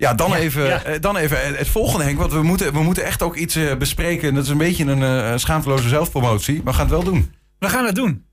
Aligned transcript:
Ja, 0.00 0.14
dan, 0.14 0.34
even, 0.34 0.84
eh, 0.84 1.00
dan 1.00 1.16
even 1.16 1.38
het 1.56 1.68
volgende, 1.68 2.04
Henk. 2.04 2.18
Want 2.18 2.32
we 2.32 2.42
moeten, 2.42 2.72
we 2.72 2.82
moeten 2.82 3.04
echt 3.04 3.22
ook 3.22 3.36
iets 3.36 3.56
uh, 3.56 3.74
bespreken. 3.74 4.34
Dat 4.34 4.44
is 4.44 4.50
een 4.50 4.58
beetje 4.58 4.84
een 4.84 5.00
uh, 5.00 5.32
schaamteloze 5.36 5.88
zelfpromotie. 5.88 6.54
Maar 6.54 6.64
we 6.64 6.72
gaan 6.72 6.86
het 6.86 6.94
wel 6.94 7.12
doen. 7.12 7.32
We 7.58 7.68
gaan 7.68 7.84
het 7.86 7.94
doen. 7.94 8.24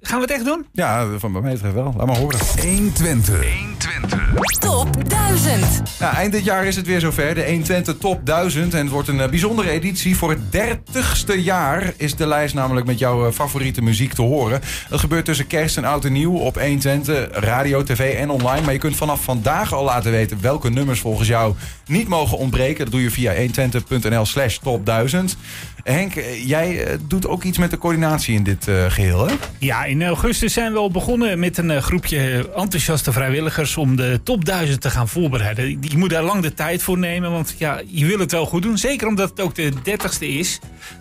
Gaan 0.00 0.16
we 0.16 0.24
het 0.24 0.34
echt 0.34 0.44
doen? 0.44 0.66
Ja, 0.72 1.06
van 1.18 1.32
bij 1.32 1.40
mij 1.40 1.52
betreft 1.52 1.74
wel. 1.74 1.94
Laat 1.96 2.06
maar 2.06 2.16
horen. 2.16 2.38
120. 2.38 3.54
120. 3.58 4.25
Top 4.44 5.08
1000. 5.08 5.82
Ja, 5.98 6.14
eind 6.14 6.32
dit 6.32 6.44
jaar 6.44 6.66
is 6.66 6.76
het 6.76 6.86
weer 6.86 7.00
zover. 7.00 7.34
De 7.34 7.44
120 7.44 7.96
Top 7.98 8.26
1000. 8.26 8.74
En 8.74 8.80
het 8.80 8.90
wordt 8.90 9.08
een 9.08 9.30
bijzondere 9.30 9.70
editie. 9.70 10.16
Voor 10.16 10.30
het 10.30 10.40
30ste 10.56 11.42
jaar 11.42 11.92
is 11.96 12.14
de 12.14 12.26
lijst 12.26 12.54
namelijk 12.54 12.86
met 12.86 12.98
jouw 12.98 13.32
favoriete 13.32 13.82
muziek 13.82 14.12
te 14.12 14.22
horen. 14.22 14.60
Dat 14.88 15.00
gebeurt 15.00 15.24
tussen 15.24 15.46
kerst 15.46 15.76
en 15.76 15.84
oud 15.84 16.04
en 16.04 16.12
nieuw 16.12 16.36
op 16.36 16.60
120, 16.60 17.28
radio, 17.30 17.82
tv 17.82 18.14
en 18.14 18.30
online. 18.30 18.64
Maar 18.64 18.72
je 18.72 18.78
kunt 18.78 18.96
vanaf 18.96 19.22
vandaag 19.22 19.72
al 19.72 19.84
laten 19.84 20.10
weten 20.10 20.38
welke 20.40 20.70
nummers 20.70 21.00
volgens 21.00 21.28
jou 21.28 21.54
niet 21.86 22.08
mogen 22.08 22.38
ontbreken. 22.38 22.84
Dat 22.84 22.92
doe 22.92 23.02
je 23.02 23.10
via 23.10 23.34
120.nl 23.34 24.24
slash 24.24 24.56
top 24.56 24.86
1000. 24.86 25.36
Henk, 25.82 26.12
jij 26.44 26.86
doet 27.08 27.26
ook 27.26 27.42
iets 27.42 27.58
met 27.58 27.70
de 27.70 27.78
coördinatie 27.78 28.34
in 28.34 28.42
dit 28.42 28.68
uh, 28.68 28.84
geheel, 28.88 29.26
hè? 29.26 29.34
Ja, 29.58 29.84
in 29.84 30.04
augustus 30.04 30.52
zijn 30.52 30.72
we 30.72 30.78
al 30.78 30.90
begonnen 30.90 31.38
met 31.38 31.58
een 31.58 31.82
groepje 31.82 32.50
enthousiaste 32.56 33.12
vrijwilligers 33.12 33.76
om 33.76 33.96
de 33.96 34.20
top 34.26 34.44
1000 34.44 34.80
te 34.80 34.90
gaan 34.90 35.08
voorbereiden. 35.08 35.78
Je 35.80 35.96
moet 35.96 36.10
daar 36.10 36.22
lang 36.22 36.42
de 36.42 36.54
tijd 36.54 36.82
voor 36.82 36.98
nemen, 36.98 37.30
want 37.30 37.54
ja, 37.58 37.80
je 37.86 38.06
wil 38.06 38.18
het 38.18 38.32
wel 38.32 38.46
goed 38.46 38.62
doen. 38.62 38.78
Zeker 38.78 39.06
omdat 39.06 39.30
het 39.30 39.40
ook 39.40 39.54
de 39.54 39.72
30ste 39.72 40.26
is. 40.26 40.58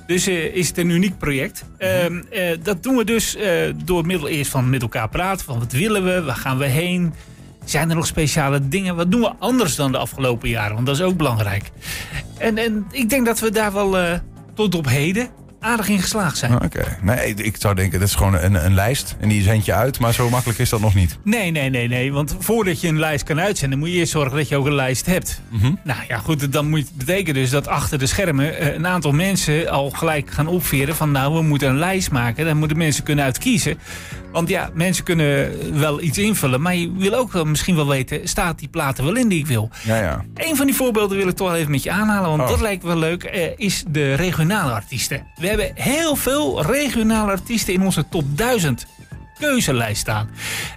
Dus 0.07 0.27
uh, 0.27 0.55
is 0.55 0.67
het 0.67 0.77
een 0.77 0.89
uniek 0.89 1.17
project. 1.17 1.65
Uh, 1.79 2.09
uh, 2.09 2.19
dat 2.63 2.83
doen 2.83 2.95
we 2.95 3.03
dus 3.03 3.37
door 3.83 4.05
middel 4.05 4.27
eerst 4.27 4.51
van 4.51 4.69
met 4.69 4.81
elkaar 4.81 5.09
praten. 5.09 5.45
Van 5.45 5.59
wat 5.59 5.71
willen 5.71 6.03
we? 6.03 6.23
Waar 6.23 6.35
gaan 6.35 6.57
we 6.57 6.65
heen? 6.65 7.13
Zijn 7.63 7.89
er 7.89 7.95
nog 7.95 8.07
speciale 8.07 8.67
dingen? 8.67 8.95
Wat 8.95 9.11
doen 9.11 9.21
we 9.21 9.33
anders 9.39 9.75
dan 9.75 9.91
de 9.91 9.97
afgelopen 9.97 10.49
jaren? 10.49 10.73
Want 10.73 10.85
dat 10.85 10.95
is 10.95 11.01
ook 11.01 11.17
belangrijk. 11.17 11.71
En, 12.37 12.57
en 12.57 12.85
ik 12.91 13.09
denk 13.09 13.25
dat 13.25 13.39
we 13.39 13.51
daar 13.51 13.73
wel 13.73 14.19
tot 14.53 14.75
op 14.75 14.87
heden 14.87 15.29
aardig 15.65 15.87
in 15.87 15.99
geslaagd 16.01 16.37
zijn. 16.37 16.53
Oké. 16.63 16.97
Nee, 17.01 17.33
ik 17.33 17.55
zou 17.59 17.75
denken, 17.75 17.99
dat 17.99 18.07
is 18.07 18.15
gewoon 18.15 18.35
een, 18.35 18.65
een 18.65 18.73
lijst. 18.73 19.15
En 19.19 19.29
die 19.29 19.41
zend 19.43 19.65
je 19.65 19.73
uit, 19.73 19.99
maar 19.99 20.13
zo 20.13 20.29
makkelijk 20.29 20.59
is 20.59 20.69
dat 20.69 20.79
nog 20.79 20.93
niet. 20.95 21.17
Nee, 21.23 21.51
nee, 21.51 21.69
nee, 21.69 21.87
nee. 21.87 22.13
Want 22.13 22.35
voordat 22.39 22.81
je 22.81 22.87
een 22.87 22.99
lijst 22.99 23.23
kan 23.23 23.39
uitzenden, 23.39 23.79
moet 23.79 23.89
je 23.89 23.95
eerst 23.95 24.11
zorgen 24.11 24.37
dat 24.37 24.47
je 24.49 24.55
ook 24.57 24.65
een 24.65 24.73
lijst 24.75 25.05
hebt. 25.05 25.41
Mhm. 25.49 25.71
Nou 25.83 25.99
ja, 26.07 26.17
goed, 26.17 26.51
dan 26.51 26.69
moet 26.69 26.79
het 26.79 26.95
betekenen 26.97 27.33
dus 27.41 27.49
dat 27.49 27.67
achter 27.67 27.99
de 27.99 28.05
schermen 28.05 28.57
eh, 28.57 28.73
een 28.73 28.87
aantal 28.87 29.11
mensen 29.11 29.69
al 29.69 29.89
gelijk 29.89 30.31
gaan 30.31 30.47
opveren 30.47 30.95
van 30.95 31.11
nou, 31.11 31.33
we 31.33 31.41
moeten 31.41 31.69
een 31.69 31.77
lijst 31.77 32.11
maken. 32.11 32.45
Daar 32.45 32.55
moeten 32.55 32.77
mensen 32.77 33.03
kunnen 33.03 33.25
uitkiezen. 33.25 33.77
Want 34.31 34.49
ja, 34.49 34.69
mensen 34.73 35.03
kunnen 35.03 35.51
wel 35.79 36.01
iets 36.01 36.17
invullen, 36.17 36.61
maar 36.61 36.75
je 36.75 36.91
wil 36.97 37.13
ook 37.13 37.31
wel 37.31 37.45
misschien 37.45 37.75
wel 37.75 37.87
weten, 37.87 38.27
staat 38.27 38.59
die 38.59 38.67
platen 38.67 39.03
wel 39.05 39.15
in 39.15 39.27
die 39.27 39.39
ik 39.39 39.47
wil? 39.47 39.69
Ja, 39.83 39.97
ja. 40.01 40.23
Een 40.33 40.55
van 40.55 40.65
die 40.65 40.75
voorbeelden 40.75 41.17
wil 41.17 41.27
ik 41.27 41.35
toch 41.35 41.47
wel 41.47 41.57
even 41.57 41.71
met 41.71 41.83
je 41.83 41.91
aanhalen, 41.91 42.29
want 42.29 42.41
Oh. 42.41 42.47
dat 42.49 42.61
lijkt 42.61 42.83
wel 42.83 42.97
leuk, 42.97 43.23
eh, 43.23 43.47
is 43.55 43.83
de 43.87 44.13
regionale 44.13 44.71
artiesten. 44.71 45.25
We 45.35 45.54
hebben 45.59 45.83
heel 45.83 46.15
veel 46.15 46.61
regionale 46.61 47.31
artiesten 47.31 47.73
in 47.73 47.81
onze 47.81 48.05
top 48.09 48.23
1000 48.37 48.85
keuzelijst 49.39 50.01
staan. 50.01 50.29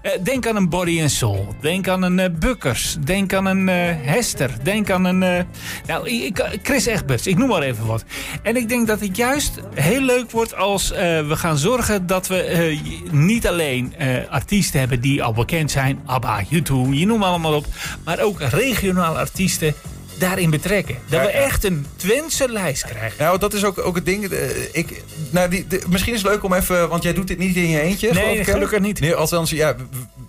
Eh, 0.03 0.12
denk 0.23 0.47
aan 0.47 0.57
een 0.57 0.69
Body 0.69 1.01
and 1.01 1.11
Soul. 1.11 1.55
Denk 1.61 1.89
aan 1.89 2.03
een 2.03 2.19
eh, 2.19 2.31
Bukkers. 2.39 2.97
Denk 3.05 3.33
aan 3.33 3.47
een 3.47 3.69
eh, 3.69 3.95
Hester. 4.03 4.51
Denk 4.62 4.91
aan 4.91 5.05
een... 5.05 5.47
nou, 5.87 6.33
Chris 6.62 6.87
Egberts. 6.87 7.27
Ik 7.27 7.39
noem 7.39 7.49
maar 7.49 7.62
even 7.62 7.87
wat. 7.87 8.05
En 8.43 8.56
ik 8.56 8.69
denk 8.69 8.87
dat 8.87 9.01
het 9.01 9.17
juist 9.17 9.61
heel 9.75 10.01
leuk 10.01 10.31
wordt 10.31 10.56
als 10.56 10.89
we 10.89 11.37
gaan 11.37 11.59
zorgen 11.59 12.06
dat 12.06 12.27
we 12.27 12.79
niet 13.11 13.47
alleen 13.47 13.95
artiesten 14.31 14.81
hebben 14.81 15.01
die 15.01 15.23
al 15.23 15.33
bekend 15.33 15.71
zijn. 15.71 16.01
ABBA, 16.06 16.45
U2, 16.45 16.73
je 16.91 17.06
noem 17.06 17.23
allemaal 17.23 17.55
op. 17.55 17.67
Maar 18.05 18.21
ook 18.21 18.41
regionale 18.41 19.19
artiesten 19.19 19.75
daarin 20.19 20.51
betrekken. 20.51 20.95
Dat 21.09 21.21
Ja, 21.21 21.27
we 21.27 21.33
echt 21.33 21.65
een 21.65 21.87
Twentse 21.97 22.49
lijst 22.53 22.85
krijgen. 22.87 23.25
Nou, 23.25 23.39
dat 23.39 23.55
is 23.55 23.65
ook, 23.65 23.79
ook 23.79 23.95
het 23.95 24.05
ding. 24.07 24.29
Eh, 24.31 24.49
Ik, 24.73 25.03
nou, 25.31 25.49
die, 25.51 25.67
de- 25.67 25.83
misschien 25.89 26.15
is 26.15 26.23
het 26.23 26.31
leuk 26.31 26.43
om 26.45 26.53
even... 26.53 26.89
Want 26.89 27.03
jij 27.03 27.12
doet 27.12 27.27
dit 27.29 27.39
niet 27.39 27.56
in 27.56 27.69
je 27.69 27.81
eentje, 27.81 28.12
Nee, 28.12 28.45
gelukkig 28.45 28.81
niet. 28.81 29.01
Nee, 29.01 29.15
althans, 29.15 29.51
ja... 29.51 29.75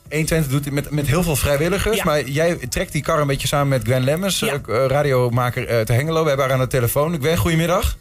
120 0.09 0.51
doet 0.51 0.63
dit 0.63 0.73
met, 0.73 0.89
met 0.91 1.07
heel 1.07 1.23
veel 1.23 1.35
vrijwilligers. 1.35 1.97
Ja. 1.97 2.03
Maar 2.03 2.23
jij 2.23 2.55
trekt 2.55 2.91
die 2.91 3.01
kar 3.01 3.19
een 3.19 3.27
beetje 3.27 3.47
samen 3.47 3.67
met 3.67 3.83
Gwen 3.83 4.03
Lemmers, 4.03 4.39
Ja. 4.39 4.53
eh, 4.67 4.85
radiomaker 4.87 5.67
uit 5.67 5.85
te 5.87 5.93
Hengelo. 5.93 6.21
We 6.21 6.27
hebben 6.27 6.45
haar 6.45 6.55
aan 6.55 6.61
de 6.61 6.67
telefoon. 6.67 7.15
Gwen, 7.19 7.37
goedemiddag. 7.37 7.97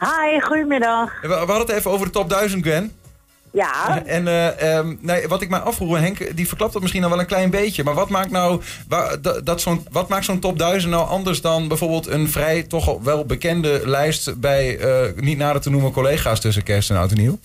Hi, 0.00 0.40
goedemiddag. 0.40 1.20
We, 1.22 1.28
we 1.28 1.34
hadden 1.34 1.56
het 1.58 1.70
even 1.70 1.90
over 1.90 2.06
de 2.06 2.12
top 2.12 2.28
1000, 2.30 2.62
Gwen. 2.62 2.92
Ja, 3.52 4.02
En 4.04 4.28
eh, 4.28 4.76
ehm, 4.76 4.94
nee, 5.00 5.28
wat 5.28 5.42
ik 5.42 5.48
mij 5.48 5.58
afvroeg, 5.58 5.98
Henk, 5.98 6.36
die 6.36 6.48
verklapt 6.48 6.72
dat 6.72 6.82
misschien 6.82 7.04
al 7.04 7.10
wel 7.10 7.20
een 7.20 7.26
klein 7.26 7.50
beetje. 7.50 7.84
Maar 7.84 7.94
wat 7.94 8.08
maakt 8.08 8.30
nou 8.30 8.62
dat, 9.44 9.60
zo'n, 9.60 9.86
wat 9.90 10.08
maakt 10.08 10.24
zo'n 10.24 10.40
top 10.40 10.58
1000 10.58 10.92
nou 10.92 11.08
anders 11.08 11.40
dan 11.40 11.68
bijvoorbeeld 11.68 12.06
een 12.06 12.28
vrij 12.28 12.62
toch 12.62 12.98
wel 13.02 13.24
bekende 13.24 13.82
lijst 13.84 14.40
bij 14.40 14.78
eh, 14.78 15.12
niet 15.16 15.38
nader 15.38 15.62
te 15.62 15.70
noemen 15.70 15.92
collega's 15.92 16.40
tussen 16.40 16.62
kerst 16.62 16.90
en 16.90 16.96
oud 16.96 17.10
en 17.10 17.16
nieuw? 17.16 17.38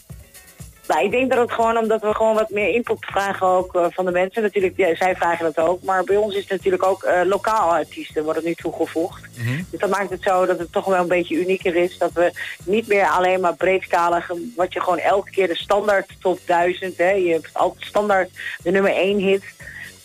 Nou, 0.87 1.03
ik 1.03 1.11
denk 1.11 1.29
dat 1.29 1.39
het 1.39 1.51
gewoon 1.51 1.77
omdat 1.77 2.01
we 2.01 2.13
gewoon 2.13 2.35
wat 2.35 2.49
meer 2.49 2.69
input 2.69 3.05
vragen 3.05 3.47
ook 3.47 3.75
eh, 3.75 3.85
van 3.89 4.05
de 4.05 4.11
mensen. 4.11 4.41
Natuurlijk, 4.41 4.77
ja, 4.77 4.95
zij 4.95 5.15
vragen 5.15 5.53
dat 5.53 5.65
ook. 5.65 5.83
Maar 5.83 6.03
bij 6.03 6.15
ons 6.15 6.35
is 6.35 6.41
het 6.41 6.49
natuurlijk 6.49 6.83
ook 6.83 7.03
eh, 7.03 7.21
lokaal 7.25 7.69
artiesten 7.69 8.23
worden 8.23 8.43
nu 8.43 8.53
toegevoegd. 8.53 9.21
Dus 9.69 9.79
dat 9.79 9.89
maakt 9.89 10.09
het 10.09 10.23
zo 10.23 10.45
dat 10.45 10.59
het 10.59 10.71
toch 10.71 10.85
wel 10.85 11.01
een 11.01 11.07
beetje 11.07 11.39
unieker 11.41 11.75
is. 11.75 11.97
Dat 11.97 12.11
we 12.11 12.31
niet 12.65 12.87
meer 12.87 13.05
alleen 13.05 13.39
maar 13.39 13.55
breedskalig, 13.55 14.31
wat 14.55 14.73
je 14.73 14.79
gewoon 14.79 14.99
elke 14.99 15.29
keer 15.29 15.47
de 15.47 15.55
standaard 15.55 16.15
top 16.19 16.39
1000, 16.45 16.97
hè, 16.97 17.11
je 17.11 17.31
hebt 17.31 17.49
altijd 17.53 17.85
standaard 17.85 18.29
de 18.63 18.71
nummer 18.71 18.91
1 18.91 19.17
hit. 19.17 19.43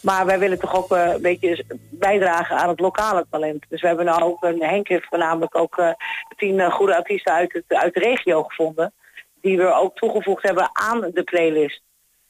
Maar 0.01 0.27
wij 0.27 0.39
willen 0.39 0.59
toch 0.59 0.77
ook 0.77 0.93
eh, 0.93 1.13
een 1.13 1.23
beetje 1.23 1.65
bijdragen 1.91 2.57
aan 2.57 2.69
het 2.69 2.81
lokale 2.81 3.27
talent. 3.31 3.65
Dus 3.69 3.81
we 3.81 3.87
hebben 3.87 4.05
nou 4.05 4.23
ook 4.23 4.43
een 4.43 4.63
Henk 4.63 4.89
heeft 4.89 5.07
voornamelijk 5.09 5.57
ook 5.57 5.79
eh, 5.79 5.91
tien 6.37 6.61
eh, 6.61 6.73
goede 6.73 6.97
artiesten 6.97 7.33
uit, 7.33 7.53
het, 7.53 7.65
uit 7.79 7.95
de 7.95 8.01
regio 8.01 8.43
gevonden. 8.43 8.93
Die 9.41 9.57
we 9.57 9.73
ook 9.75 9.97
toegevoegd 9.97 10.43
hebben 10.43 10.71
aan 10.73 11.11
de 11.13 11.23
playlist. 11.23 11.83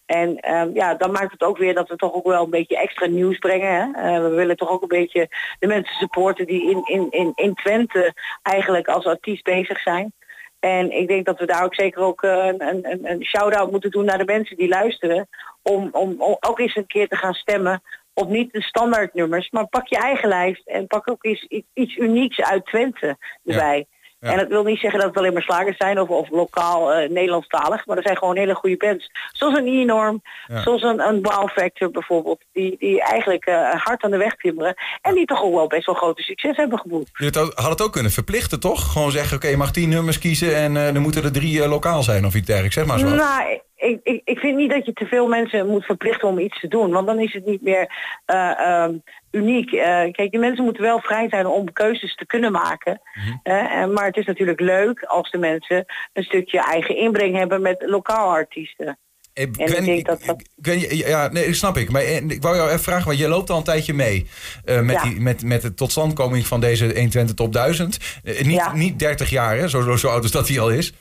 En 0.06 0.36
ehm, 0.40 0.70
ja, 0.74 0.94
dan 0.94 1.10
maakt 1.10 1.32
het 1.32 1.42
ook 1.42 1.58
weer 1.58 1.74
dat 1.74 1.88
we 1.88 1.96
toch 1.96 2.12
ook 2.12 2.26
wel 2.26 2.44
een 2.44 2.50
beetje 2.50 2.78
extra 2.78 3.06
nieuws 3.06 3.38
brengen. 3.38 3.68
Hè? 3.68 4.14
Eh, 4.14 4.22
we 4.22 4.28
willen 4.28 4.56
toch 4.56 4.70
ook 4.70 4.82
een 4.82 4.88
beetje 4.88 5.28
de 5.58 5.66
mensen 5.66 5.94
supporten 5.94 6.46
die 6.46 6.70
in, 6.70 6.82
in, 6.84 7.06
in, 7.10 7.32
in 7.34 7.54
Twente 7.54 8.14
eigenlijk 8.42 8.88
als 8.88 9.04
artiest 9.04 9.44
bezig 9.44 9.80
zijn. 9.80 10.12
En 10.60 10.90
ik 10.90 11.08
denk 11.08 11.26
dat 11.26 11.38
we 11.38 11.46
daar 11.46 11.64
ook 11.64 11.74
zeker 11.74 12.02
ook 12.02 12.22
eh, 12.22 12.46
een, 12.46 12.68
een, 12.68 12.90
een, 12.90 13.10
een 13.10 13.24
shout-out 13.24 13.70
moeten 13.70 13.90
doen 13.90 14.04
naar 14.04 14.18
de 14.18 14.24
mensen 14.24 14.56
die 14.56 14.68
luisteren. 14.68 15.28
Om, 15.62 15.88
om, 15.92 16.22
om 16.22 16.36
ook 16.40 16.58
eens 16.58 16.76
een 16.76 16.86
keer 16.86 17.08
te 17.08 17.16
gaan 17.16 17.34
stemmen 17.34 17.82
op 18.14 18.28
niet 18.28 18.52
de 18.52 18.62
standaardnummers, 18.62 19.50
maar 19.50 19.66
pak 19.66 19.86
je 19.86 19.96
eigen 19.96 20.28
lijst 20.28 20.66
en 20.66 20.86
pak 20.86 21.10
ook 21.10 21.24
eens 21.24 21.44
iets, 21.44 21.66
iets 21.74 21.96
unieks 21.96 22.40
uit 22.40 22.66
Twente 22.66 23.16
erbij. 23.44 23.78
Ja. 23.78 23.96
En 24.20 24.36
dat 24.36 24.48
wil 24.48 24.62
niet 24.64 24.78
zeggen 24.78 24.98
dat 24.98 25.08
het 25.08 25.18
alleen 25.18 25.32
maar 25.32 25.42
slagers 25.42 25.76
zijn 25.76 26.00
of, 26.00 26.08
of 26.08 26.30
lokaal 26.30 26.92
eh, 26.92 27.10
Nederlandstalig, 27.10 27.86
maar 27.86 27.96
er 27.96 28.02
zijn 28.02 28.16
gewoon 28.16 28.36
hele 28.36 28.54
goede 28.54 28.76
bands. 28.76 29.10
Zoals 29.32 29.58
een 29.58 29.66
E-norm, 29.66 30.22
Ja. 30.46 30.62
zoals 30.62 30.82
een, 30.82 31.00
een 31.00 31.22
Wow 31.22 31.48
Factor 31.48 31.90
bijvoorbeeld, 31.90 32.40
die, 32.52 32.76
die 32.78 33.02
eigenlijk 33.02 33.44
eh, 33.44 33.70
hard 33.70 34.02
aan 34.02 34.10
de 34.10 34.16
weg 34.16 34.36
timmeren 34.36 34.74
en 35.00 35.14
die 35.14 35.26
toch 35.26 35.42
ook 35.42 35.54
wel 35.54 35.66
best 35.66 35.86
wel 35.86 35.94
grote 35.94 36.22
succes 36.22 36.56
hebben 36.56 36.78
geboekt. 36.78 37.10
Je 37.12 37.52
had 37.54 37.68
het 37.70 37.82
ook 37.82 37.92
kunnen 37.92 38.12
verplichten, 38.12 38.60
toch? 38.60 38.92
Gewoon 38.92 39.10
zeggen, 39.10 39.36
oké, 39.36 39.48
je 39.48 39.56
mag 39.56 39.72
tien 39.72 39.88
nummers 39.88 40.18
kiezen 40.18 40.56
en 40.56 40.76
eh 40.76 40.92
dan 40.92 41.02
moeten 41.02 41.24
er 41.24 41.32
drie 41.32 41.68
lokaal 41.68 42.02
zijn 42.02 42.24
of 42.26 42.34
iets 42.34 42.46
dergelijks. 42.46 42.76
Zeg 42.76 42.86
maar 42.86 42.98
zo. 42.98 43.08
Nou, 43.08 43.60
ik, 43.76 44.00
ik, 44.02 44.20
ik 44.24 44.38
vind 44.38 44.56
niet 44.56 44.70
dat 44.70 44.86
je 44.86 44.92
te 44.92 45.06
veel 45.06 45.26
mensen 45.26 45.66
moet 45.66 45.84
verplichten 45.84 46.28
om 46.28 46.38
iets 46.38 46.60
te 46.60 46.68
doen. 46.68 46.90
Want 46.90 47.06
dan 47.06 47.20
is 47.20 47.32
het 47.32 47.46
niet 47.46 47.62
meer 47.62 47.92
eh, 48.24 48.60
ehm, 48.60 48.92
uniek. 49.38 49.72
Eh, 49.72 49.84
kijk, 50.12 50.30
die 50.30 50.38
mensen 50.40 50.64
moeten 50.64 50.82
wel 50.82 51.00
vrij 51.00 51.28
zijn 51.28 51.46
om 51.46 51.72
keuzes 51.72 52.14
te 52.14 52.26
kunnen 52.26 52.52
maken. 52.52 53.00
En- 53.42 53.92
maar 53.92 54.06
het 54.06 54.16
is 54.16 54.26
natuurlijk 54.26 54.60
leuk 54.60 55.02
als 55.02 55.30
de 55.30 55.38
mensen 55.38 55.84
een 56.12 56.22
stukje 56.22 56.64
eigen 56.64 56.96
inbreng 56.96 57.36
hebben 57.36 57.62
met 57.62 57.82
lokaal 57.86 58.30
artiesten. 58.30 58.98
Ik 59.32 59.48
Gwen, 59.52 59.84
denk 59.84 60.06
dat 60.06 60.22
dat- 60.24 60.42
ja, 60.90 61.28
nee, 61.28 61.54
snap 61.54 61.76
ik. 61.76 61.90
Maar 61.90 62.02
eh, 62.02 62.16
ik 62.16 62.42
wou 62.42 62.56
jou 62.56 62.68
even 62.68 62.80
vragen, 62.80 63.06
want 63.06 63.18
je 63.18 63.28
loopt 63.28 63.50
al 63.50 63.56
een 63.56 63.62
tijdje 63.62 63.94
mee 63.94 64.26
met, 64.64 64.90
Ja. 64.90 65.02
die, 65.02 65.20
met, 65.20 65.42
met 65.44 65.62
de 65.62 65.74
totstandkoming 65.74 66.46
van 66.46 66.60
deze 66.60 66.84
120 66.84 67.34
top 67.34 67.52
1000. 67.52 67.98
Eh, 68.24 68.40
niet, 68.44 68.54
Ja. 68.56 68.72
niet 68.74 68.98
30 68.98 69.30
jaar, 69.30 69.56
hè? 69.56 69.68
Zo, 69.68 69.82
zo, 69.82 69.96
zo 69.96 70.08
oud 70.08 70.22
als 70.22 70.30
dat 70.30 70.48
hij 70.48 70.60
al 70.60 70.70
is. 70.70 70.92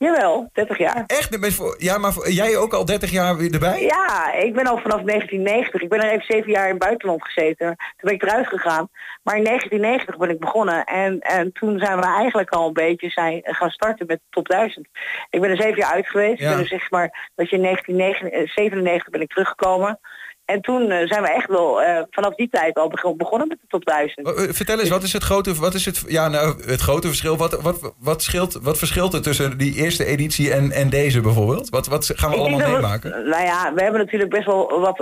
Jawel, 0.00 0.50
30 0.52 0.78
jaar. 0.78 1.04
Echt? 1.06 1.76
Ja, 1.78 1.98
maar 1.98 2.12
jij 2.28 2.56
ook 2.56 2.74
al 2.74 2.84
30 2.84 3.10
jaar 3.10 3.36
weer 3.36 3.52
erbij? 3.52 3.82
Ja, 3.82 4.32
ik 4.32 4.54
ben 4.54 4.66
al 4.66 4.78
vanaf 4.78 5.00
1990. 5.02 5.82
Ik 5.82 5.88
ben 5.88 6.00
er 6.00 6.10
even 6.10 6.24
zeven 6.28 6.50
jaar 6.50 6.64
in 6.64 6.70
het 6.70 6.78
buitenland 6.78 7.22
gezeten. 7.24 7.66
Toen 7.66 7.96
ben 8.00 8.14
ik 8.14 8.22
eruit 8.22 8.46
gegaan. 8.46 8.88
Maar 9.22 9.36
in 9.36 9.44
1990 9.44 10.16
ben 10.16 10.30
ik 10.30 10.38
begonnen. 10.38 10.84
En, 10.84 11.20
en 11.20 11.52
toen 11.52 11.78
zijn 11.78 11.98
we 11.98 12.04
eigenlijk 12.04 12.50
al 12.50 12.66
een 12.66 12.72
beetje 12.72 13.10
zijn, 13.10 13.40
gaan 13.42 13.70
starten 13.70 14.06
met 14.06 14.20
top 14.30 14.48
1000. 14.48 14.88
Ik 15.30 15.40
ben 15.40 15.50
er 15.50 15.62
zeven 15.62 15.76
jaar 15.76 15.92
uit 15.92 16.08
geweest. 16.08 16.40
Ja. 16.40 16.44
Ik 16.44 16.50
ben 16.50 16.62
er 16.62 16.66
zeg 16.66 16.90
maar, 16.90 17.30
dat 17.34 17.50
je 17.50 17.56
in 17.56 17.62
1997 17.62 19.10
ben 19.10 19.20
ik 19.20 19.28
teruggekomen. 19.28 20.00
En 20.50 20.60
toen 20.60 20.90
eh, 20.90 21.06
zijn 21.06 21.22
we 21.22 21.28
echt 21.32 21.48
wel 21.48 21.82
eh, 21.82 22.02
vanaf 22.10 22.34
die 22.34 22.48
tijd 22.50 22.74
al 22.76 22.88
beg- 22.88 23.14
begonnen 23.16 23.48
met 23.48 23.58
de 23.60 23.66
top 23.68 23.84
1000. 23.84 24.26
Oh, 24.26 24.42
eh, 24.42 24.48
Vertel 24.52 24.78
eens, 24.80 24.88
wat 24.88 25.02
is 25.02 25.12
het 25.12 25.22
grote, 25.22 25.54
wat 25.54 25.74
is 25.74 25.84
het, 25.84 26.04
ja, 26.08 26.28
nou, 26.28 26.62
het 26.66 26.80
grote 26.80 27.06
verschil? 27.06 27.36
Wat, 27.36 27.62
wat, 27.62 27.94
wat, 27.98 28.22
scheelt, 28.22 28.58
wat 28.62 28.78
verschilt 28.78 29.14
er 29.14 29.22
tussen 29.22 29.58
die 29.58 29.74
eerste 29.74 30.04
editie 30.04 30.52
en, 30.52 30.70
en 30.70 30.88
deze 30.90 31.20
bijvoorbeeld? 31.20 31.68
Wat, 31.68 31.86
wat 31.86 32.12
gaan 32.14 32.30
we 32.30 32.36
Ik 32.36 32.40
allemaal 32.42 32.58
dat 32.58 32.68
we- 32.68 32.74
meemaken? 32.74 33.10
nou 33.28 33.44
ja, 33.44 33.72
we 33.74 33.82
hebben 33.82 34.00
natuurlijk 34.00 34.30
best 34.30 34.46
wel 34.46 34.80
wat 34.80 34.96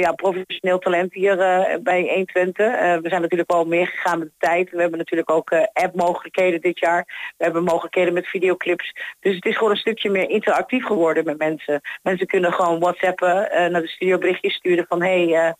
ja, 0.00 0.12
professioneel 0.12 0.78
talent 0.78 1.12
hier 1.14 1.36
bij 1.82 2.00
120. 2.14 2.66
Eh, 2.66 2.72
we 2.96 3.08
zijn 3.08 3.20
natuurlijk 3.20 3.52
wel 3.52 3.64
meer 3.64 3.86
gegaan 3.86 4.18
met 4.18 4.28
de 4.28 4.46
tijd. 4.46 4.70
We 4.70 4.80
hebben 4.80 4.98
natuurlijk 4.98 5.30
ook 5.30 5.50
app-mogelijkheden 5.72 6.60
dit 6.60 6.78
jaar. 6.78 7.32
We 7.36 7.44
hebben 7.44 7.64
mogelijkheden 7.64 8.12
met 8.14 8.26
videoclips. 8.26 8.92
Dus 9.20 9.34
het 9.34 9.44
is 9.44 9.56
gewoon 9.56 9.70
een 9.72 9.76
stukje 9.76 10.10
meer 10.10 10.30
interactief 10.30 10.84
geworden 10.84 11.24
met 11.24 11.38
mensen. 11.38 11.80
Mensen 12.02 12.26
kunnen 12.26 12.52
gewoon 12.52 12.80
whatsappen, 12.80 13.48
naar 13.70 13.80
de 13.82 13.88
studio 13.88 14.18
berichtjes 14.18 14.54
sturen 14.54 14.86
van... 14.98 15.06
hey, 15.06 15.34
eh, 15.34 15.52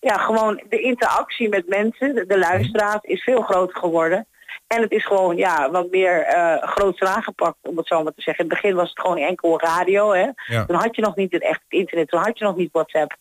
ja, 0.00 0.16
gewoon 0.18 0.62
de 0.68 0.80
interactie 0.80 1.48
met 1.48 1.68
mensen, 1.68 2.14
de, 2.14 2.26
de 2.26 2.98
is 3.02 3.22
veel 3.22 3.42
groter 3.42 3.76
geworden. 3.76 4.26
En 4.66 4.82
het 4.82 4.92
is 4.92 5.06
gewoon 5.06 5.36
ja, 5.36 5.70
wat 5.70 5.90
meer 5.90 6.22
eh 6.22 6.62
groots 6.62 7.00
aangepakt, 7.00 7.56
om 7.62 7.76
het 7.76 7.86
zo 7.86 8.02
maar 8.02 8.12
te 8.12 8.22
zeggen. 8.22 8.44
In 8.44 8.50
het 8.50 8.60
begin 8.60 8.76
was 8.76 8.88
het 8.88 9.00
gewoon 9.00 9.18
enkel 9.18 9.60
radio. 9.60 10.12
Hè? 10.12 10.28
Ja. 10.46 10.64
Toen 10.64 10.76
had 10.76 10.96
je 10.96 11.02
nog 11.02 11.16
niet 11.16 11.32
het 11.32 11.42
echt 11.42 11.60
internet, 11.68 12.08
toen 12.08 12.20
had 12.20 12.38
je 12.38 12.44
nog 12.44 12.56
niet 12.56 12.72
WhatsApp. 12.72 13.16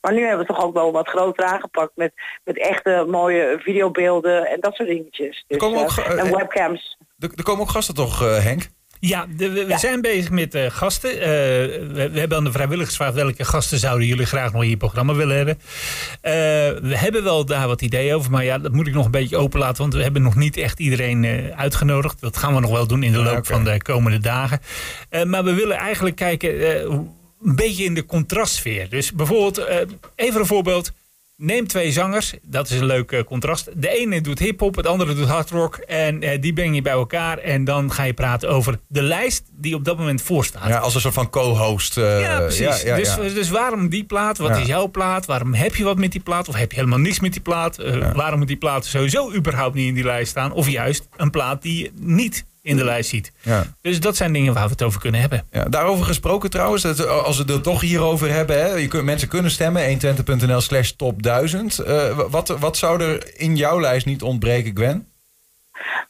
Maar 0.00 0.12
nu 0.12 0.20
hebben 0.20 0.46
we 0.46 0.52
toch 0.52 0.64
ook 0.64 0.74
wel 0.74 0.92
wat 0.92 1.08
groter 1.08 1.44
aangepakt 1.44 1.92
met, 1.94 2.12
met 2.44 2.58
echte 2.58 3.04
mooie 3.08 3.56
videobeelden 3.58 4.46
en 4.46 4.60
dat 4.60 4.74
soort 4.74 4.88
dingetjes. 4.88 5.44
Dus, 5.46 5.58
komen 5.58 5.80
ook 5.80 5.90
eh, 5.90 6.10
eh, 6.10 6.18
en 6.18 6.36
webcams. 6.36 6.98
Er, 7.18 7.30
er 7.34 7.42
komen 7.42 7.62
ook 7.62 7.70
gasten 7.70 7.94
toch, 7.94 8.18
Henk? 8.42 8.68
Ja, 9.06 9.26
de- 9.36 9.50
we, 9.50 9.64
Ja. 9.68 9.78
zijn 9.78 10.00
bezig 10.00 10.30
met 10.30 10.54
eh, 10.54 10.70
gasten. 10.70 11.10
Eh, 11.10 11.26
we, 11.28 12.08
we 12.12 12.18
hebben 12.18 12.38
aan 12.38 12.44
de 12.44 12.52
vrijwilligers 12.52 12.96
gevraagd 12.96 13.14
welke 13.16 13.44
gasten 13.44 13.78
zouden 13.78 14.06
jullie 14.06 14.26
graag 14.26 14.52
nog 14.52 14.62
in 14.62 14.68
je 14.68 14.76
programma 14.76 15.14
willen 15.14 15.36
hebben. 15.36 15.58
Eh, 16.20 16.32
we 16.82 16.96
hebben 16.96 17.22
wel 17.24 17.44
daar 17.44 17.66
wat 17.66 17.82
ideeën 17.82 18.14
over, 18.14 18.30
maar 18.30 18.44
ja, 18.44 18.58
dat 18.58 18.72
moet 18.72 18.86
ik 18.86 18.94
nog 18.94 19.04
een 19.04 19.10
beetje 19.10 19.36
openlaten, 19.36 19.82
want 19.82 19.94
we 19.94 20.02
hebben 20.02 20.22
nog 20.22 20.36
niet 20.36 20.56
echt 20.56 20.78
iedereen 20.80 21.26
uitgenodigd. 21.56 22.20
Dat 22.20 22.36
gaan 22.36 22.54
we 22.54 22.60
nog 22.60 22.70
wel 22.70 22.86
doen 22.86 23.02
in 23.02 23.12
de 23.12 23.18
Ja, 23.18 23.24
loop 23.24 23.46
van 23.46 23.64
de 23.64 23.82
komende 23.82 24.18
dagen. 24.18 24.60
Maar 25.26 25.44
we 25.44 25.54
willen 25.54 25.76
eigenlijk 25.76 26.16
kijken 26.16 26.82
een 27.44 27.56
beetje 27.56 27.84
in 27.84 27.94
de 27.94 28.06
contrastsfeer. 28.06 28.88
Dus 28.88 29.12
bijvoorbeeld, 29.12 29.68
even 30.16 30.40
een 30.40 30.46
voorbeeld. 30.46 30.92
Neem 31.36 31.66
twee 31.66 31.92
zangers, 31.92 32.34
dat 32.42 32.70
is 32.70 32.78
een 32.80 32.84
leuk 32.86 33.12
eh, 33.12 33.24
contrast. 33.24 33.70
De 33.82 33.88
ene 33.88 34.20
doet 34.20 34.38
hip-hop, 34.38 34.76
het 34.76 34.86
andere 34.86 35.14
doet 35.14 35.28
hardrock. 35.28 35.74
En 35.76 36.22
eh, 36.22 36.40
die 36.40 36.52
breng 36.52 36.74
je 36.74 36.82
bij 36.82 36.92
elkaar. 36.92 37.38
En 37.38 37.64
dan 37.64 37.92
ga 37.92 38.02
je 38.02 38.14
praten 38.14 38.48
over 38.48 38.78
de 38.88 39.02
lijst 39.02 39.42
die 39.52 39.74
op 39.74 39.84
dat 39.84 39.98
moment 39.98 40.22
voorstaat. 40.22 40.68
Ja, 40.68 40.78
als 40.78 40.94
een 40.94 41.00
soort 41.00 41.14
van 41.14 41.30
co-host. 41.30 41.96
eh, 41.96 42.20
Ja, 42.20 42.38
precies. 42.38 42.82
ja, 42.82 42.86
ja, 42.86 42.96
dus, 42.96 43.14
ja. 43.14 43.22
dus 43.22 43.50
waarom 43.50 43.88
die 43.88 44.04
plaat? 44.04 44.38
Wat 44.38 44.56
is 44.56 44.66
jouw 44.66 44.88
plaat? 44.90 45.26
Waarom 45.26 45.54
heb 45.54 45.74
je 45.74 45.84
wat 45.84 45.98
met 45.98 46.12
die 46.12 46.20
plaat? 46.20 46.48
Of 46.48 46.54
heb 46.54 46.70
je 46.70 46.76
helemaal 46.76 46.98
niks 46.98 47.20
met 47.20 47.32
die 47.32 47.42
plaat? 47.42 47.76
Waarom 48.14 48.38
moet 48.38 48.48
die 48.48 48.56
plaat 48.56 48.84
sowieso 48.86 49.32
überhaupt 49.34 49.74
niet 49.74 49.88
in 49.88 49.94
die 49.94 50.04
lijst 50.04 50.30
staan? 50.30 50.52
Of 50.52 50.68
juist 50.68 51.08
een 51.16 51.30
plaat 51.30 51.62
die 51.62 51.90
niet 52.00 52.44
in 52.64 52.76
de 52.76 52.84
lijst 52.84 53.10
ziet. 53.10 53.32
Ja. 53.40 53.64
Dus 53.80 54.00
dat 54.00 54.16
zijn 54.16 54.32
dingen 54.32 54.54
waar 54.54 54.64
we 54.64 54.70
het 54.70 54.82
over 54.82 55.00
kunnen 55.00 55.20
hebben. 55.20 55.46
Ja, 55.50 55.64
daarover 55.64 56.04
gesproken 56.04 56.50
trouwens, 56.50 56.82
dat, 56.82 57.08
als 57.08 57.42
we 57.42 57.52
het 57.52 57.62
toch 57.62 57.80
hierover 57.80 58.30
hebben, 58.30 58.60
hè, 58.60 58.74
je 58.74 58.88
kunt, 58.88 59.04
mensen 59.04 59.28
kunnen 59.28 59.50
stemmen, 59.50 60.00
120.nl 60.00 60.60
slash 60.60 60.90
top 60.90 61.22
1000. 61.22 61.78
Eh, 61.78 62.18
wat, 62.30 62.48
wat 62.48 62.76
zou 62.76 63.02
er 63.02 63.32
in 63.36 63.56
jouw 63.56 63.80
lijst 63.80 64.06
niet 64.06 64.22
ontbreken, 64.22 64.76
Gwen? 64.76 65.08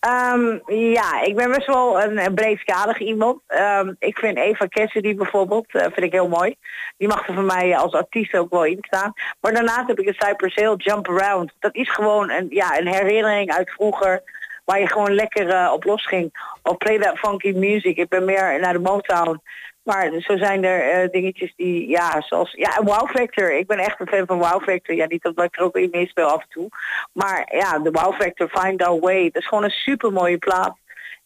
Ehm, 0.00 0.58
ja, 0.66 1.22
ik 1.22 1.36
ben 1.36 1.50
best 1.50 1.66
wel 1.66 2.02
een, 2.02 2.24
een 2.24 2.34
breedschalig 2.34 2.98
iemand. 2.98 3.40
Ehm, 3.46 3.92
ik 3.98 4.18
vind 4.18 4.36
Eva 4.38 4.68
Cassidy 4.68 5.14
bijvoorbeeld, 5.14 5.66
eh, 5.68 5.82
vind 5.82 6.06
ik 6.06 6.12
heel 6.12 6.28
mooi. 6.28 6.54
Die 6.96 7.08
mag 7.08 7.28
er 7.28 7.34
voor 7.34 7.42
mij 7.42 7.76
als 7.76 7.92
artiest 7.92 8.36
ook 8.36 8.50
wel 8.50 8.64
in 8.64 8.78
staan. 8.80 9.12
Maar 9.40 9.52
daarnaast 9.52 9.86
heb 9.86 9.98
ik 9.98 10.06
een 10.06 10.26
Cypress 10.26 10.54
Hill 10.54 10.74
Jump 10.76 11.08
Around. 11.08 11.52
Dat 11.58 11.74
is 11.74 11.92
gewoon 11.92 12.30
een, 12.30 12.46
ja, 12.50 12.78
een 12.78 12.86
herinnering 12.86 13.52
uit 13.52 13.70
vroeger. 13.70 14.22
Waar 14.64 14.80
je 14.80 14.88
gewoon 14.88 15.14
lekker 15.14 15.48
eh, 15.48 15.70
op 15.72 15.84
los 15.84 16.06
ging. 16.06 16.56
Of 16.62 16.76
play 16.76 16.98
that 16.98 17.18
funky 17.18 17.52
music. 17.52 17.96
Ik 17.96 18.08
ben 18.08 18.24
meer 18.24 18.60
naar 18.60 18.72
de 18.72 18.78
Motown. 18.78 19.40
Maar 19.82 20.10
zo 20.18 20.36
zijn 20.36 20.64
er 20.64 20.90
eh, 20.90 21.10
dingetjes 21.10 21.52
die, 21.56 21.88
ja, 21.88 22.20
zoals, 22.20 22.52
ja, 22.52 22.82
Wow 22.82 23.08
Factor. 23.10 23.52
Ik 23.58 23.66
ben 23.66 23.78
echt 23.78 24.00
een 24.00 24.06
fan 24.06 24.26
van 24.26 24.38
Wow 24.38 24.62
Factor. 24.62 24.94
Ja, 24.94 25.06
niet 25.08 25.24
omdat 25.24 25.44
ik 25.44 25.56
er 25.56 25.62
ook 25.62 25.76
in 25.76 25.88
meespeel 25.92 26.26
af 26.28 26.40
en 26.42 26.48
toe. 26.48 26.68
Maar 27.12 27.48
ja, 27.56 27.78
de 27.78 27.90
Wow 27.90 28.14
Factor, 28.20 28.48
Find 28.48 28.82
Our 28.82 29.00
Way. 29.00 29.22
Dat 29.22 29.42
is 29.42 29.48
gewoon 29.48 29.64
een 29.64 29.70
super 29.70 30.12
mooie 30.12 30.38
plaat. 30.38 30.76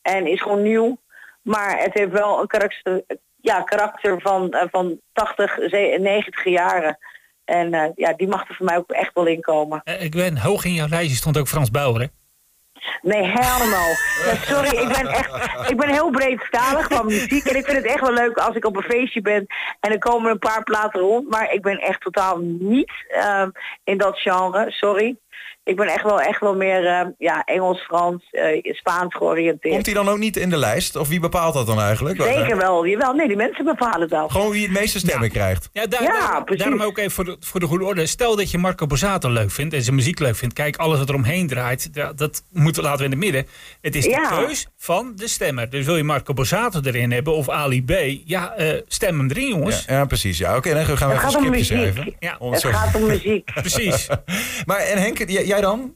En 0.03 0.27
is 0.27 0.43
gewoon 0.43 0.63
nieuw. 0.63 0.99
Maar 1.43 1.79
het 1.79 1.95
heeft 1.95 2.11
wel 2.13 2.41
een 2.41 2.47
karakter, 2.47 3.03
ja, 3.41 3.63
karakter 3.63 4.21
van, 4.21 4.51
eh, 4.51 4.67
van 4.71 5.01
80, 5.13 5.53
ze- 5.55 5.99
90 6.01 6.45
jaren. 6.45 6.99
En 7.45 7.93
ja, 7.97 8.13
die 8.13 8.29
mag 8.29 8.49
er 8.49 8.55
voor 8.55 8.67
mij 8.67 8.77
ook 8.77 8.91
echt 8.91 9.11
wel 9.15 9.27
in 9.27 9.41
komen. 9.41 9.81
Eh, 9.85 10.03
ik 10.03 10.11
ben 10.13 10.39
hoog 10.39 10.65
in 10.65 10.73
jouw 10.73 10.89
lijstje 10.89 11.17
stond 11.17 11.39
ook 11.39 11.49
Frans 11.49 11.71
Bauer, 11.71 12.01
hè? 12.01 12.07
Nee. 13.03 13.23
Ja, 14.25 14.35
sorry, 14.35 14.69
ik 14.69 14.89
ben 14.89 15.07
echt, 15.07 15.31
ik 15.71 15.77
ben 15.77 15.89
heel 15.89 16.11
breedskalig 16.11 16.87
van 16.89 17.07
muziek. 17.07 17.45
En 17.45 17.57
ik 17.57 17.65
vind 17.65 17.77
het 17.77 17.87
echt 17.87 18.01
wel 18.01 18.13
leuk 18.13 18.37
als 18.37 18.57
ik 18.57 18.65
op 18.65 18.77
een 18.77 18.83
feestje 18.83 19.21
ben 19.21 19.47
en 19.81 19.93
er 19.93 19.99
komen 19.99 20.31
een 20.31 20.39
paar 20.39 20.63
platen 20.63 21.01
rond. 21.01 21.31
Maar 21.31 21.53
ik 21.53 21.63
ben 21.63 21.79
echt 21.79 22.01
totaal 22.01 22.39
niet 22.39 22.93
ehm, 23.09 23.51
in 23.85 23.99
dat 23.99 24.19
genre, 24.19 24.71
sorry. 24.71 25.17
Ik 25.65 25.77
ben 25.77 25.87
echt 25.87 26.03
wel, 26.03 26.21
echt 26.21 26.41
wel 26.41 26.57
meer 26.57 26.87
ehm, 26.87 27.09
ja, 27.19 27.43
Engels, 27.45 27.81
Frans, 27.81 28.29
eh, 28.31 28.45
Spaans 28.75 29.15
georiënteerd. 29.15 29.75
Komt 29.75 29.87
hij 29.87 29.95
dan 29.95 30.09
ook 30.09 30.19
niet 30.19 30.37
in 30.37 30.51
de 30.51 30.57
lijst? 30.57 30.97
Of 30.97 31.09
wie 31.09 31.21
bepaalt 31.21 31.55
dat 31.55 31.67
dan 31.67 31.81
eigenlijk? 31.81 32.23
Zeker 32.23 32.57
wel, 32.57 32.87
jawel. 32.87 33.13
Nee, 33.13 33.29
die 33.29 33.37
mensen 33.37 33.65
bepalen 33.65 34.09
dat. 34.09 34.31
Gewoon 34.33 34.51
wie 34.51 34.63
het 34.63 34.73
meeste 34.79 34.99
stemmen 34.99 35.31
krijgt. 35.31 35.69
Ja, 35.73 35.87
daar, 35.87 36.03
Ja, 36.03 36.09
daar- 36.31 36.45
precies. 36.45 36.63
daarom 36.65 36.83
ook 36.83 36.99
even 36.99 37.11
voor 37.11 37.25
de, 37.25 37.37
voor 37.41 37.61
de 37.61 37.67
goede 37.67 37.85
orde. 37.85 38.07
Stel 38.07 38.37
dat 38.37 38.51
je 38.51 38.59
Marco 38.59 38.87
Borsato 38.87 39.31
leuk 39.31 39.51
vindt 39.51 39.75
en 39.75 39.83
zijn 39.83 39.97
muziek 39.97 40.19
leuk 40.19 40.37
vindt. 40.37 40.55
Kijk, 40.55 40.77
alles 40.77 40.99
wat 40.99 41.09
er 41.09 41.15
omheen 41.15 41.47
draait, 41.47 41.95
dat 42.19 42.45
moeten 42.53 42.83
we 42.83 42.89
laten 42.89 42.99
we 42.99 43.05
in 43.05 43.11
het 43.11 43.21
midden. 43.21 43.47
Het 43.81 43.95
is 43.97 44.05
de 44.05 44.27
keus 44.47 44.67
van 44.77 45.13
de 45.17 45.29
stemmer. 45.29 45.71
Dus 45.71 45.85
wil 45.85 45.97
je 45.97 46.05
Marco 46.05 46.33
Borsato 46.33 46.81
erin 46.85 47.13
hebben 47.13 47.33
of 47.35 47.49
Ali 47.49 47.85
B, 47.85 47.91
ja, 48.25 48.53
eh, 48.55 48.81
stem 48.87 49.19
hem 49.19 49.31
erin, 49.31 49.49
jongens. 49.49 49.85
ja 49.87 50.05
precies. 50.05 50.39
Ja, 50.39 50.57
Oké, 50.57 50.75
dan 50.75 50.85
gaan 50.85 51.09
we 51.09 51.15
Het 51.15 51.25
even 51.25 51.25
een 51.25 51.31
scriptje 51.31 51.51
muziek. 51.51 51.93
schrijven. 51.95 52.17
Ja. 52.19 52.37
Het 52.51 52.61
sorry. 52.61 52.77
gaat 52.77 52.95
om 52.95 53.07
muziek. 53.07 53.45
Precies. 53.65 54.09
Maar 54.67 54.79
en 54.79 54.99
Henk, 54.99 55.28
jij 55.33 55.61
dan? 55.61 55.95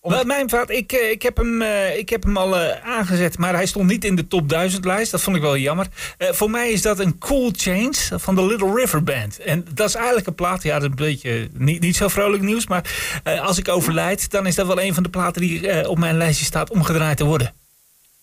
Om- 0.00 0.26
Mijn 0.26 0.48
vaat, 0.48 0.70
ik, 0.70 0.92
eh, 0.92 1.10
ik, 1.10 1.22
heb 1.22 1.36
hem, 1.36 1.62
eh, 1.62 1.98
ik 1.98 2.08
heb 2.08 2.22
hem 2.22 2.36
al 2.36 2.58
eh, 2.58 2.88
aangezet, 2.96 3.38
maar 3.38 3.54
hij 3.54 3.66
stond 3.66 3.90
niet 3.90 4.04
in 4.04 4.16
de 4.16 4.26
top 4.28 4.48
1000 4.48 4.84
lijst. 4.84 5.10
Dat 5.10 5.20
vond 5.22 5.36
ik 5.36 5.42
wel 5.42 5.56
jammer. 5.56 5.86
Eh, 6.18 6.32
voor 6.32 6.50
mij 6.50 6.70
is 6.70 6.82
dat 6.82 6.98
een 6.98 7.18
Cool 7.18 7.50
Change 7.56 7.92
van 8.18 8.34
de 8.34 8.46
Little 8.46 8.74
River 8.74 9.02
Band. 9.02 9.38
En 9.38 9.66
dat 9.74 9.88
is 9.88 9.94
eigenlijk 9.94 10.26
een 10.26 10.34
plaat, 10.34 10.62
ja, 10.62 10.72
dat 10.78 10.82
is 10.82 10.88
een 10.88 10.94
beetje 10.94 11.48
niet, 11.52 11.80
niet 11.80 11.96
zo 11.96 12.08
vrolijk 12.08 12.42
nieuws. 12.42 12.66
Maar 12.66 12.84
eh, 13.24 13.40
als 13.40 13.58
ik 13.58 13.68
overlijd, 13.68 14.30
dan 14.30 14.46
is 14.46 14.54
dat 14.54 14.66
wel 14.66 14.80
een 14.80 14.94
van 14.94 15.02
de 15.02 15.08
platen 15.08 15.40
die 15.40 15.68
eh, 15.68 15.88
op 15.90 15.98
mijn 15.98 16.16
lijstje 16.16 16.44
staat 16.44 16.70
om 16.70 16.82
gedraaid 16.82 17.16
te 17.16 17.24
worden. 17.24 17.52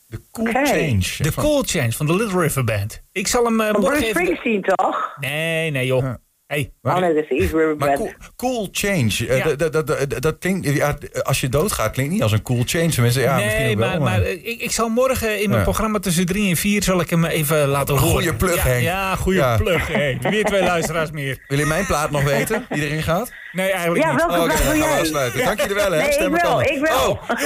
De 0.08 0.22
Cool. 0.32 0.48
Change. 0.52 1.04
De 1.18 1.32
Cool 1.36 1.64
Change 1.66 1.92
van 1.92 2.06
de 2.06 2.16
Little 2.16 2.40
River 2.42 2.64
Band. 2.64 3.02
Ik 3.12 3.28
zal 3.28 3.46
hem 3.46 3.58
Van 3.58 3.72
morgen 3.82 4.00
Bruce. 4.00 4.10
Springsteen 4.10 4.62
toch? 4.62 5.16
Nee, 5.20 5.72
nee 5.72 5.86
joh. 5.86 6.04
Ja. 6.04 6.20
Hey, 6.52 6.72
Oh 6.82 6.98
is 7.30 7.52
Maar 7.78 7.96
cool, 7.96 8.12
cool 8.36 8.68
change, 8.72 9.28
eh, 9.28 9.38
Ja. 9.38 9.44
dat- 9.44 9.60
dat- 9.60 9.88
dat- 9.88 10.10
dat- 10.10 10.22
dat 10.22 10.38
klinkt, 10.40 10.68
ja, 10.76 10.98
als 11.24 11.42
je 11.42 11.50
doodgaat 11.50 11.92
klinkt 11.92 12.12
niet 12.12 12.22
als 12.24 12.32
een 12.32 12.42
cool 12.42 12.64
change. 12.66 12.90
Tenminste, 12.90 13.22
ja, 13.22 13.36
misschien 13.36 13.64
nee, 13.64 13.74
ook 13.74 13.80
wel. 13.80 13.90
maar, 13.90 14.00
maar 14.02 14.22
eh, 14.22 14.32
ik, 14.32 14.62
ik 14.62 14.72
zal 14.72 14.90
morgen 14.90 15.30
in 15.42 15.46
mijn 15.48 15.58
Ja. 15.58 15.64
programma 15.64 16.00
tussen 16.00 16.26
drie 16.26 16.50
en 16.50 16.56
vier 16.56 16.84
zal 16.84 17.00
ik 17.02 17.10
hem 17.10 17.26
even 17.26 17.68
laten 17.68 17.96
horen. 17.98 18.12
Goeie 18.14 18.34
plug, 18.34 18.56
ja, 18.56 18.62
Henk. 18.62 18.82
Ja, 18.84 19.16
goede 19.16 19.38
Ja. 19.40 19.58
plug. 19.58 19.88
Hey. 19.88 20.18
Weer 20.22 20.44
twee 20.46 20.64
luisteraars 20.64 21.12
meer. 21.12 21.44
Wil 21.48 21.58
je 21.58 21.66
mijn 21.66 21.86
plaat 21.86 22.12
nog 22.12 22.24
weten, 22.24 22.66
die 22.70 22.84
erin 22.86 23.04
gaat? 23.04 23.32
Nee, 23.52 23.72
eigenlijk 23.72 24.04
Ja, 24.04 24.12
niet. 24.12 24.20
welke 24.20 24.34
Oh, 24.34 24.40
dan 24.40 24.48
wil 24.48 24.58
gaan 24.58 24.72
we 24.72 24.78
jij? 24.78 25.00
afsluiten. 25.00 25.46
Dank 25.46 25.60
jullie 25.60 25.76
wel, 25.76 25.92
hè. 25.92 25.98
Nee, 25.98 26.10
ik 26.10 26.42
wel, 26.42 26.62
ik 26.62 26.80
wel. 26.82 27.10
Oh. 27.10 27.30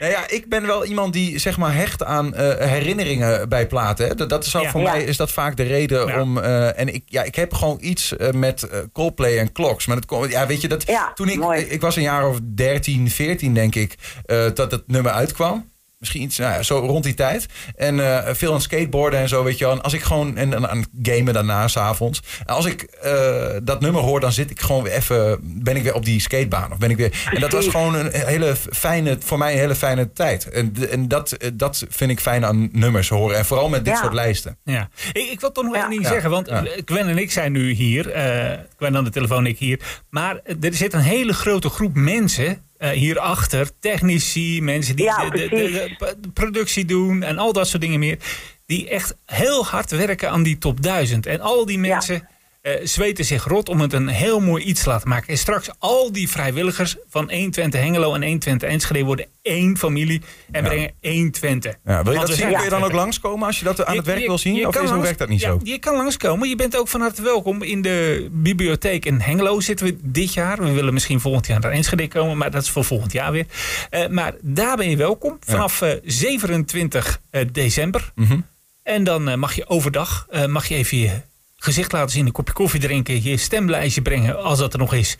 Nou 0.00 0.12
ja, 0.12 0.28
ik 0.28 0.48
ben 0.48 0.66
wel 0.66 0.84
iemand 0.84 1.12
die 1.12 1.38
zeg 1.38 1.56
maar 1.58 1.74
hecht 1.74 2.04
aan 2.04 2.34
eh, 2.34 2.66
herinneringen 2.68 3.48
bij 3.48 3.66
platen. 3.66 4.08
Hè. 4.08 4.14
Dat, 4.14 4.28
dat 4.28 4.44
is 4.44 4.52
Ja. 4.52 4.70
voor 4.70 4.80
Ja. 4.80 4.90
mij 4.92 5.02
is 5.04 5.16
dat 5.16 5.32
vaak 5.32 5.56
de 5.56 5.62
reden 5.62 6.06
Ja. 6.06 6.20
om. 6.20 6.38
eh, 6.38 6.78
en 6.78 6.94
ik, 6.94 7.02
ja, 7.06 7.22
ik 7.22 7.34
heb 7.34 7.54
gewoon 7.54 7.78
iets 7.80 8.16
eh, 8.16 8.30
met 8.30 8.68
Coldplay 8.92 9.38
en 9.38 9.52
Clocks. 9.52 9.86
Maar 9.86 9.98
dat 10.06 10.30
ja, 10.30 10.46
weet 10.46 10.60
je 10.60 10.68
dat. 10.68 10.86
Ja, 10.86 11.12
toen 11.14 11.28
ik, 11.28 11.38
mooi. 11.38 11.60
ik 11.62 11.80
was 11.80 11.96
een 11.96 12.02
jaar 12.02 12.28
of 12.28 12.38
13, 12.42 13.10
14 13.10 13.54
denk 13.54 13.74
ik, 13.74 13.94
eh, 14.26 14.44
dat 14.54 14.70
het 14.70 14.82
nummer 14.86 15.12
uitkwam. 15.12 15.70
Misschien 16.00 16.22
iets, 16.22 16.38
nou 16.38 16.52
ja, 16.52 16.62
zo 16.62 16.78
rond 16.78 17.04
die 17.04 17.14
tijd. 17.14 17.46
En 17.76 18.24
eh, 18.26 18.34
veel 18.34 18.52
aan 18.52 18.60
skateboarden 18.60 19.20
en 19.20 19.28
zo, 19.28 19.44
weet 19.44 19.58
je 19.58 19.64
wel. 19.64 19.74
En 19.74 19.82
als 19.82 19.92
ik 19.92 20.02
gewoon, 20.02 20.36
en, 20.36 20.54
en 20.54 20.68
aan 20.70 20.78
het 20.78 20.88
gamen 21.02 21.34
daarna, 21.34 21.68
s'avonds. 21.68 22.22
En 22.46 22.54
als 22.54 22.64
ik 22.64 22.82
eh, 22.82 23.46
dat 23.62 23.80
nummer 23.80 24.02
hoor, 24.02 24.20
dan 24.20 24.32
zit 24.32 24.50
ik 24.50 24.60
gewoon 24.60 24.82
weer 24.82 24.92
even, 24.92 25.38
ben 25.42 25.76
ik 25.76 25.82
weer 25.82 25.94
op 25.94 26.04
die 26.04 26.20
skatebaan. 26.20 26.72
Of 26.72 26.78
ben 26.78 26.90
ik 26.90 26.96
weer, 26.96 27.28
en 27.34 27.40
dat 27.40 27.52
was 27.52 27.68
gewoon 27.68 27.94
een 27.94 28.10
hele 28.12 28.56
fijne, 28.72 29.16
voor 29.20 29.38
mij 29.38 29.52
een 29.52 29.58
hele 29.58 29.74
fijne 29.74 30.12
tijd. 30.12 30.48
En, 30.48 30.74
en 30.90 31.08
dat, 31.08 31.36
dat 31.54 31.84
vind 31.88 32.10
ik 32.10 32.20
fijn 32.20 32.44
aan 32.44 32.68
nummers 32.72 33.08
horen. 33.08 33.36
En 33.36 33.44
vooral 33.44 33.68
met 33.68 33.84
dit 33.84 33.94
Ja. 33.94 34.00
soort 34.00 34.14
lijsten. 34.14 34.58
Ja. 34.64 34.88
Ik, 35.12 35.30
ik 35.30 35.40
wil 35.40 35.52
toch 35.52 35.64
nog 35.64 35.74
Ja. 35.74 35.88
ding 35.88 36.02
Ja. 36.02 36.08
zeggen. 36.08 36.30
Want 36.30 36.48
Ja. 36.48 36.64
Gwen 36.84 37.08
en 37.08 37.18
ik 37.18 37.30
zijn 37.32 37.52
nu 37.52 37.72
hier. 37.72 38.10
eh 38.10 38.58
Gwen 38.76 38.96
aan 38.96 39.04
de 39.04 39.10
telefoon, 39.10 39.46
ik 39.46 39.58
hier. 39.58 39.80
Maar 40.10 40.40
er 40.60 40.74
zit 40.74 40.92
een 40.92 41.00
hele 41.00 41.32
grote 41.32 41.68
groep 41.68 41.94
mensen 41.94 42.62
hierachter. 42.88 43.70
Technici, 43.80 44.60
mensen 44.62 44.96
die 44.96 45.04
Ja, 45.04 45.24
de, 45.24 45.30
de, 45.30 45.38
de- 45.42 45.48
precies. 45.48 45.72
de- 45.98 46.16
de 46.20 46.28
productie 46.30 46.84
doen 46.84 47.22
en 47.22 47.38
al 47.38 47.52
dat 47.52 47.68
soort 47.68 47.82
dingen 47.82 47.98
meer. 47.98 48.18
Die 48.66 48.88
echt 48.88 49.16
heel 49.26 49.66
hard 49.66 49.90
werken 49.90 50.30
aan 50.30 50.42
die 50.42 50.58
top 50.58 50.82
1000. 50.82 51.26
En 51.26 51.40
al 51.40 51.66
die 51.66 51.78
mensen 51.78 52.28
eh, 52.60 52.72
zweten 52.82 53.24
zich 53.24 53.44
rot 53.44 53.68
om 53.68 53.80
het 53.80 53.92
een 53.92 54.08
heel 54.08 54.40
mooi 54.40 54.64
iets 54.64 54.82
te 54.82 54.88
laten 54.88 55.08
maken. 55.08 55.28
En 55.28 55.38
straks 55.38 55.70
al 55.78 56.12
die 56.12 56.28
vrijwilligers 56.28 56.96
van 57.08 57.30
120 57.32 57.80
Hengelo 57.80 58.14
en 58.14 58.22
120 58.22 58.68
Enschede 58.68 59.04
worden 59.04 59.26
één 59.42 59.76
familie 59.78 60.22
en 60.50 60.64
brengen 60.64 60.90
120. 61.00 61.74
Ja, 61.84 62.02
wil 62.02 62.12
je 62.12 62.18
Want 62.18 62.28
dat 62.28 62.36
zien? 62.38 62.46
Kun 62.52 62.62
je 62.64 62.68
dan 62.70 62.82
ook 62.82 62.90
120. 62.90 62.96
langskomen 63.00 63.46
als 63.46 63.58
je 63.58 63.64
dat 63.64 63.84
aan 63.84 63.92
Je- 63.92 63.98
het 63.98 64.06
werk 64.08 64.20
je- 64.20 64.26
wil 64.26 64.38
zien? 64.38 64.66
Of 64.66 64.80
is, 64.80 64.90
hoe 64.90 65.02
werkt 65.02 65.18
dat 65.18 65.28
niet 65.28 65.40
ja, 65.40 65.48
zo? 65.48 65.60
Je 65.62 65.78
kan 65.78 65.96
langskomen. 65.96 66.48
Je 66.48 66.56
bent 66.56 66.76
ook 66.76 66.88
van 66.88 67.00
harte 67.00 67.22
welkom. 67.22 67.62
In 67.62 67.82
de 67.82 68.28
bibliotheek 68.32 69.04
in 69.04 69.20
Hengelo 69.20 69.60
zitten 69.60 69.86
we 69.86 69.98
dit 70.02 70.34
jaar. 70.34 70.62
We 70.62 70.72
willen 70.72 70.92
misschien 70.92 71.20
volgend 71.20 71.46
jaar 71.46 71.60
naar 71.60 71.70
Enschede 71.70 72.08
komen, 72.08 72.36
maar 72.36 72.50
dat 72.50 72.62
is 72.62 72.70
voor 72.70 72.84
volgend 72.84 73.12
jaar 73.12 73.32
weer. 73.32 73.46
Eh, 73.90 74.06
maar 74.06 74.34
daar 74.40 74.76
ben 74.76 74.90
je 74.90 74.96
welkom 74.96 75.36
vanaf 75.40 75.82
eh, 75.82 75.90
27 76.04 77.20
eh, 77.30 77.44
december. 77.52 78.12
Mhm. 78.14 78.38
En 78.82 79.04
dan 79.04 79.38
mag 79.38 79.54
je 79.54 79.68
overdag 79.68 80.26
mag 80.46 80.66
je 80.66 80.74
even 80.74 80.98
je 80.98 81.20
gezicht 81.62 81.92
laten 81.92 82.10
zien, 82.10 82.26
een 82.26 82.32
kopje 82.32 82.52
koffie 82.54 82.80
drinken, 82.80 83.22
je 83.22 83.36
stemlijstje 83.36 84.02
brengen 84.02 84.42
als 84.42 84.58
dat 84.58 84.72
er 84.72 84.78
nog 84.78 84.94
is. 84.94 85.16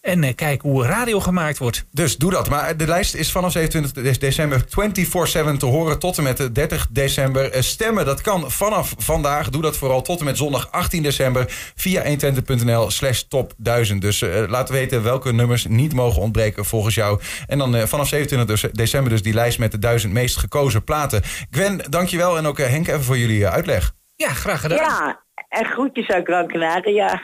En 0.00 0.24
eh, 0.24 0.34
kijken 0.34 0.70
hoe 0.70 0.86
radio 0.86 1.20
gemaakt 1.20 1.58
wordt. 1.58 1.84
Dus 1.90 2.16
doe 2.16 2.30
dat. 2.30 2.48
Maar 2.48 2.76
de 2.76 2.86
lijst 2.86 3.14
is 3.14 3.30
vanaf 3.32 3.52
27 3.52 3.92
de- 4.12 4.18
december 4.18 4.64
24-7 4.64 5.56
te 5.58 5.66
horen 5.66 5.98
tot 5.98 6.16
en 6.18 6.22
met 6.22 6.36
de 6.36 6.52
30 6.52 6.86
december. 6.90 7.50
Eh, 7.50 7.62
Stemmen, 7.62 8.04
dat 8.04 8.20
kan 8.20 8.50
vanaf 8.50 8.94
vandaag. 8.98 9.50
Doe 9.50 9.62
dat 9.62 9.76
vooral 9.76 10.02
tot 10.02 10.18
en 10.18 10.24
met 10.24 10.36
zondag 10.36 10.70
18 10.72 11.02
december 11.02 11.44
via 11.74 12.02
120.nl 12.02 12.90
slash 12.90 13.20
top 13.28 13.54
1000. 13.56 14.00
Dus 14.00 14.22
eh, 14.22 14.42
laat 14.48 14.68
weten 14.68 15.02
welke 15.02 15.32
nummers 15.32 15.66
niet 15.66 15.92
mogen 15.92 16.22
ontbreken 16.22 16.64
volgens 16.64 16.94
jou. 16.94 17.20
En 17.46 17.58
dan 17.58 17.76
eh, 17.76 17.86
vanaf 17.86 18.08
27 18.08 18.60
dus- 18.60 18.72
december 18.72 19.10
dus 19.10 19.22
die 19.22 19.34
lijst 19.34 19.58
met 19.58 19.70
de 19.72 19.78
1000 19.78 20.12
meest 20.12 20.36
gekozen 20.36 20.84
platen. 20.84 21.22
Gwen, 21.50 21.80
dankjewel. 21.90 22.36
En 22.36 22.46
ook 22.46 22.58
eh, 22.58 22.68
Henk 22.68 22.88
even 22.88 23.04
voor 23.04 23.18
jullie 23.18 23.44
eh, 23.44 23.52
uitleg. 23.52 23.92
Ja, 24.16 24.32
graag 24.32 24.60
gedaan. 24.60 24.78
Ja, 24.78 25.23
en 25.54 25.64
groetjes 25.64 26.08
uit 26.08 26.26
Gran 26.26 26.46
Canaria. 26.46 27.20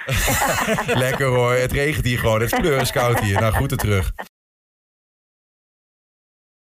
Lekker 1.05 1.27
hoor. 1.27 1.53
Het 1.53 1.73
regent 1.73 2.05
hier 2.05 2.19
gewoon. 2.19 2.41
Het 2.41 2.53
is 2.53 2.59
pleuris 2.59 2.93
koud 2.93 3.21
hier. 3.21 3.41
Nou, 3.41 3.53
groeten 3.53 3.77
terug. 3.77 4.13